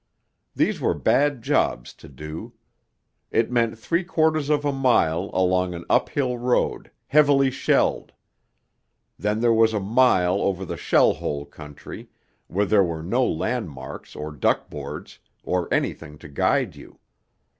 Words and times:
These 0.55 0.81
were 0.81 0.95
bad 0.95 1.43
jobs 1.43 1.93
to 1.93 2.09
do. 2.09 2.53
It 3.29 3.51
meant 3.51 3.77
three 3.77 4.03
quarters 4.03 4.49
of 4.49 4.65
a 4.65 4.71
mile 4.71 5.29
along 5.31 5.75
an 5.75 5.85
uphill 5.91 6.39
road, 6.39 6.89
heavily 7.05 7.51
shelled; 7.51 8.11
then 9.19 9.41
there 9.41 9.53
was 9.53 9.75
a 9.75 9.79
mile 9.79 10.41
over 10.41 10.65
the 10.65 10.75
shell 10.75 11.13
hole 11.13 11.45
country, 11.45 12.09
where 12.47 12.65
there 12.65 12.83
were 12.83 13.03
no 13.03 13.23
landmarks 13.27 14.15
or 14.15 14.31
duckboards, 14.33 15.19
or 15.43 15.71
anything 15.71 16.17
to 16.17 16.27
guide 16.27 16.75
you. 16.75 16.97